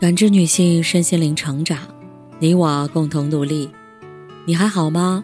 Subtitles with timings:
[0.00, 1.78] 感知女性身心灵成长，
[2.38, 3.70] 你我共同努力。
[4.46, 5.22] 你还好吗？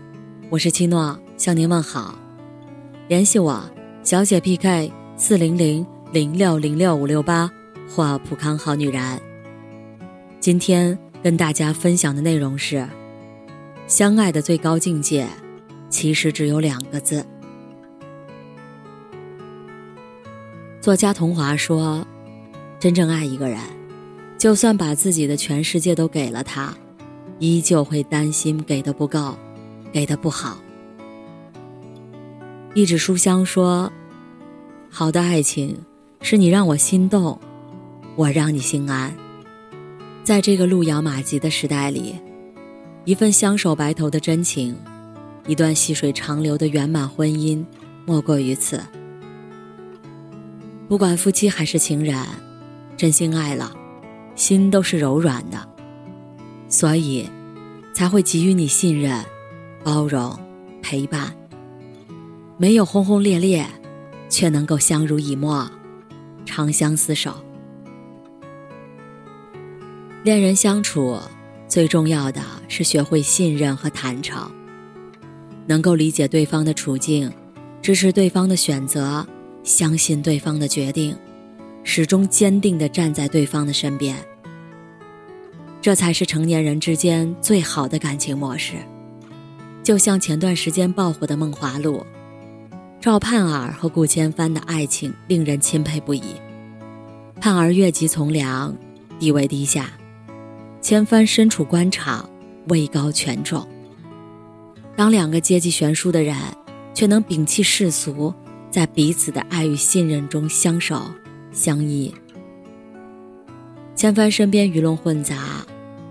[0.51, 2.15] 我是七诺，向您问好。
[3.09, 3.65] 联系我，
[4.03, 7.51] 小姐 PK 四零零零六零六五六八
[7.89, 9.19] 或普康好女人。
[10.41, 12.87] 今天跟大家分享的内容是：
[13.87, 15.27] 相爱的最高境界，
[15.89, 17.25] 其实只有两个字。
[20.83, 22.07] 作家童华说
[22.79, 23.59] ：“真正爱一个人。”
[24.47, 26.73] 就算把自己的全世界都给了他，
[27.41, 29.37] 依旧会担心给的不够，
[29.93, 30.57] 给的不好。
[32.73, 33.93] 一纸书香说
[34.89, 35.77] ：“好的爱情，
[36.21, 37.37] 是你让我心动，
[38.15, 39.13] 我让你心安。”
[40.23, 42.15] 在这个路遥马急的时代里，
[43.05, 44.77] 一份相守白头的真情，
[45.49, 47.65] 一段细水长流的圆满婚姻，
[48.05, 48.81] 莫过于此。
[50.87, 52.17] 不管夫妻还是情人，
[52.97, 53.75] 真心爱了。
[54.37, 55.69] 心都是柔软的，
[56.69, 57.29] 所以
[57.93, 59.25] 才会给予你信任、
[59.83, 60.39] 包容、
[60.81, 61.35] 陪伴。
[62.59, 63.67] 没有轰轰烈烈，
[64.29, 65.69] 却能够相濡以沫，
[66.45, 67.35] 长相厮守。
[70.23, 71.19] 恋人相处
[71.67, 74.51] 最重要的是学会信任和坦诚，
[75.67, 77.33] 能够理解对方的处境，
[77.81, 79.27] 支持对方的选择，
[79.63, 81.17] 相信对方的决定。
[81.89, 84.17] 始终坚定地站在对方的身边，
[85.81, 88.75] 这才是成年人之间最好的感情模式。
[89.85, 92.05] 就像前段时间爆火的《梦华录》，
[93.01, 96.23] 赵盼儿和顾千帆的爱情令人钦佩不已。
[97.41, 98.77] 盼儿越级从良，
[99.21, 99.85] 地位低下；
[100.83, 102.29] 千帆身处官场，
[102.67, 103.65] 位高权重。
[104.97, 106.37] 当两个阶级悬殊的人，
[106.93, 108.35] 却能摒弃世俗，
[108.73, 111.01] 在彼此的爱与信任中相守。
[111.57, 112.15] 相依，
[113.95, 115.65] 千帆身边鱼龙混杂，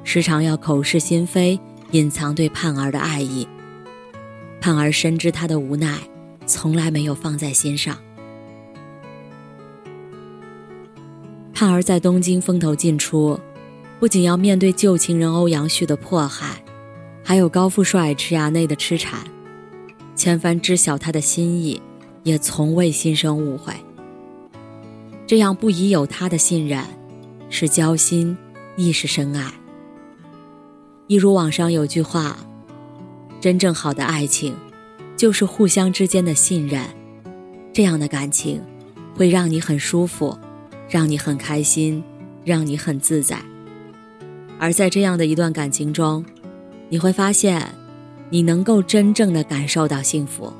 [0.04, 1.60] 时常要口是心非，
[1.92, 3.48] 隐藏对盼儿的爱意。
[4.60, 6.00] 盼儿深知他的无奈，
[6.48, 7.96] 从来没有放在心上。
[11.54, 13.40] 盼儿在东京风头尽出，
[14.00, 16.60] 不仅要面对旧情人欧阳旭的迫害，
[17.24, 19.20] 还有高富帅池衙内的痴缠。
[20.16, 21.80] 千帆知晓他的心意，
[22.24, 23.72] 也从未心生误会。
[25.28, 26.84] 这样不疑有他的信任，
[27.50, 28.38] 是交心，
[28.76, 29.52] 亦是深爱。
[31.08, 32.38] 一如网上有句话
[33.42, 34.56] ：“真正好的爱情，
[35.18, 36.84] 就是互相之间的信任。”
[37.74, 38.62] 这样的感情，
[39.16, 40.38] 会让你很舒服，
[40.88, 42.04] 让你很开心，
[42.44, 43.40] 让你很自在。
[44.60, 46.24] 而在这样的一段感情中，
[46.88, 47.68] 你会发现，
[48.30, 50.54] 你能够真正的感受到幸福。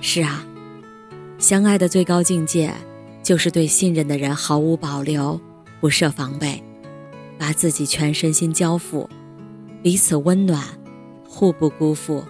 [0.00, 0.44] 是啊，
[1.38, 2.72] 相爱的最高境界。
[3.28, 5.38] 就是对信任的人毫无保留，
[5.82, 6.64] 不设防备，
[7.38, 9.06] 把自己全身心交付，
[9.82, 10.64] 彼此温暖，
[11.28, 12.24] 互不辜负。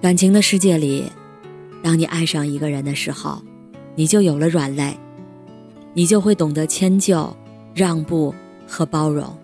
[0.00, 1.04] 感情的世界里，
[1.84, 3.40] 当你爱上一个人的时候，
[3.94, 4.98] 你就有了软肋，
[5.94, 7.32] 你就会懂得迁就、
[7.76, 8.34] 让步
[8.66, 9.38] 和包容，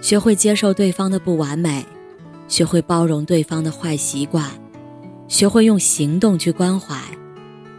[0.00, 1.84] 学会接受对方的不完美，
[2.46, 4.48] 学会包容对方的坏习惯。
[5.26, 6.96] 学会用行动去关怀，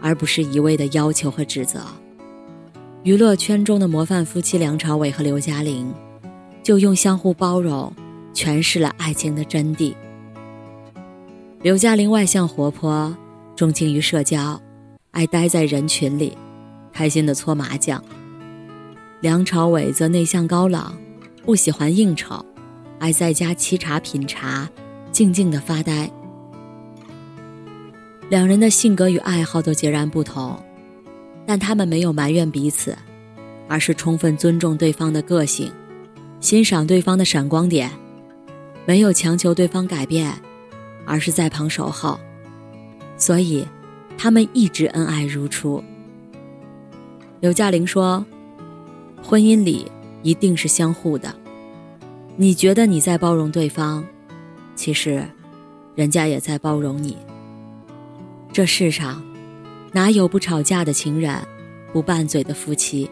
[0.01, 1.81] 而不是一味的要求和指责。
[3.03, 5.93] 娱乐圈中的模范夫妻梁朝伟和刘嘉玲，
[6.63, 7.93] 就用相互包容
[8.33, 9.93] 诠释了爱情的真谛。
[11.61, 13.15] 刘嘉玲外向活泼，
[13.55, 14.59] 钟情于社交，
[15.11, 16.35] 爱待在人群里，
[16.91, 17.99] 开心的搓麻将；
[19.21, 20.97] 梁朝伟则内向高冷，
[21.43, 22.43] 不喜欢应酬，
[22.97, 24.67] 爱在家沏茶品茶，
[25.11, 26.11] 静静的发呆。
[28.27, 30.57] 两人的性格与爱好都截然不同，
[31.45, 32.97] 但他们没有埋怨彼此，
[33.67, 35.71] 而是充分尊重对方的个性，
[36.39, 37.91] 欣赏对方的闪光点，
[38.85, 40.33] 没有强求对方改变，
[41.05, 42.19] 而是在旁守候。
[43.15, 43.65] 所以，
[44.17, 45.83] 他们一直恩爱如初。
[47.41, 48.25] 刘嘉玲说
[49.21, 49.91] ：“婚姻里
[50.23, 51.31] 一定是相互的，
[52.37, 54.03] 你觉得你在包容对方，
[54.75, 55.23] 其实，
[55.93, 57.15] 人家也在包容你。”
[58.55, 59.21] 这世上，
[59.91, 61.45] 哪有不吵架的情人，
[61.91, 63.11] 不拌嘴的夫妻？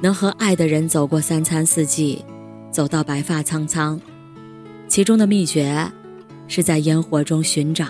[0.00, 2.24] 能和爱的人走过三餐四季，
[2.68, 4.00] 走到白发苍苍，
[4.88, 5.88] 其中的秘诀，
[6.48, 7.86] 是在烟火中寻找，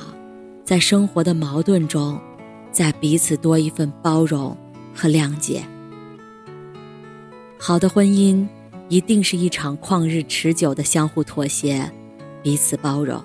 [0.66, 2.20] 在生活的矛盾中，
[2.70, 4.54] 在彼此多一份包容
[4.94, 5.62] 和谅解。
[7.58, 8.46] 好的婚姻，
[8.90, 11.90] 一定是一场旷日持久的相互妥协，
[12.42, 13.18] 彼此包容。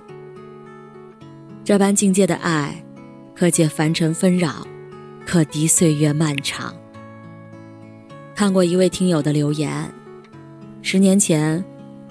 [1.65, 2.81] 这般境界的爱。
[3.39, 4.67] 可解凡尘纷扰，
[5.25, 6.75] 可敌岁月漫长。
[8.35, 9.89] 看过一位听友的留言：
[10.81, 11.63] 十年前，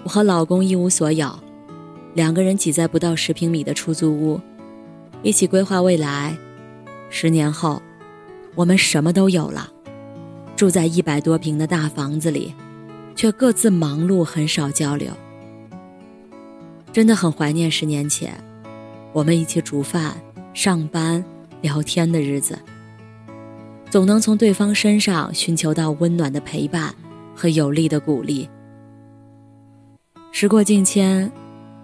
[0.05, 1.31] 我和老公一无所有，
[2.15, 4.41] 两个人挤在不到十平米的出租屋，
[5.23, 6.35] 一起规划未来。
[7.11, 7.83] 十年后，
[8.55, 9.71] 我们什么都有了，
[10.57, 12.55] 住在一百多平的大房子里，
[13.15, 15.13] 却各自忙碌，很少交流。
[16.91, 18.33] 真的很怀念十年前，
[19.13, 20.17] 我们一起煮饭、
[20.59, 21.25] 上班、
[21.61, 22.59] 聊天的日子。
[23.91, 26.93] 总能从对方身上寻求到温暖的陪伴
[27.33, 28.51] 和有力的鼓励。
[30.33, 31.31] 时过境迁，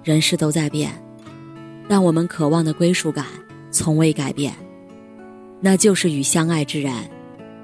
[0.02, 0.90] 人事都在变，
[1.86, 3.26] 但我们渴望的归属感
[3.70, 4.52] 从未改变，
[5.60, 6.92] 那就是与相爱之人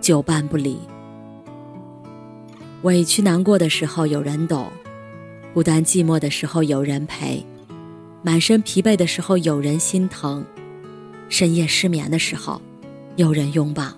[0.01, 0.79] 久伴不离。
[2.83, 4.71] 委屈难过的时候有人懂，
[5.53, 7.45] 孤单寂寞的时候有人陪，
[8.23, 10.47] 满身疲惫的时候有人心疼，
[11.31, 12.61] 深夜失眠的时候
[13.17, 13.91] 有人拥抱。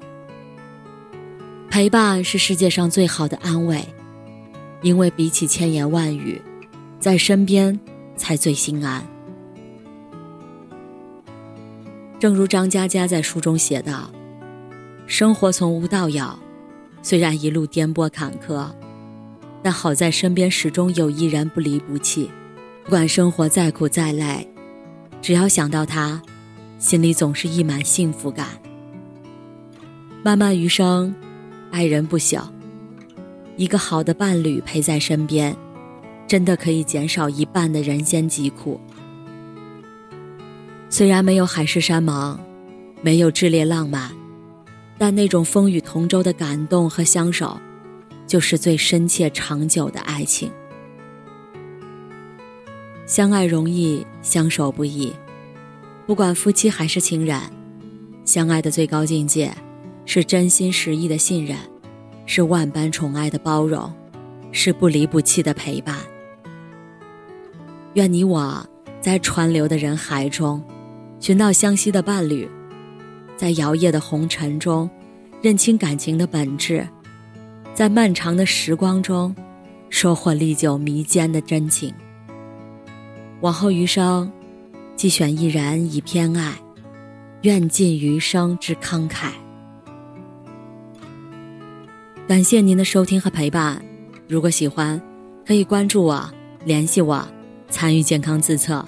[1.68, 3.82] 陪伴是世界上最好的安慰，
[4.82, 6.40] 因为比起千言万语，
[7.00, 7.76] 在身边
[8.14, 9.02] 才最心安。
[12.20, 14.12] 正如张嘉佳在书中写道
[15.08, 16.38] ：“生活从无到有，
[17.02, 18.68] 虽然一路颠簸坎坷，
[19.62, 22.30] 但好在身边始终有一人不离不弃。
[22.84, 24.46] 不管生活再苦再累，
[25.22, 26.20] 只要想到他，
[26.82, 28.48] 心里总是溢满幸福感。
[30.24, 31.14] 漫漫余生。”
[31.70, 32.52] 爱人不小，
[33.56, 35.56] 一个好的伴侣陪在身边，
[36.26, 38.78] 真的可以减少一半的人间疾苦。
[40.90, 42.38] 虽然没有海誓山盟，
[43.00, 44.10] 没有炽烈浪漫，
[44.98, 47.58] 但那种风雨同舟的感动和相守，
[48.26, 50.50] 就是最深切长久的爱情。
[53.06, 55.10] 相爱容易，相守不易。
[56.06, 57.40] 不管夫妻还是情人，
[58.24, 59.52] 相爱的最高境界。
[60.04, 61.56] 是真心实意的信任，
[62.26, 63.90] 是万般宠爱的包容，
[64.50, 65.96] 是不离不弃的陪伴。
[67.94, 68.66] 愿你我
[69.00, 70.60] 在川流的人海中，
[71.20, 72.50] 寻到相惜的伴侣，
[73.36, 74.90] 在摇曳的红尘中，
[75.40, 76.84] 认清感情的本质，
[77.72, 79.34] 在漫长的时光中，
[79.88, 81.94] 收获历久弥坚的真情。
[83.40, 84.30] 往后余生，
[84.96, 86.54] 既选一人以偏爱，
[87.42, 89.30] 愿尽余生之慷慨。
[92.28, 93.84] 感谢您的收听和陪伴，
[94.28, 95.00] 如果喜欢，
[95.44, 96.32] 可以关注我、
[96.64, 97.26] 联系我、
[97.68, 98.84] 参与健康自测。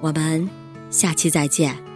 [0.00, 0.48] 我们
[0.90, 1.87] 下期再见。